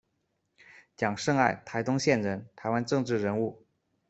[0.97, 3.63] 蒋圣爱，台东县人，台湾政治人物。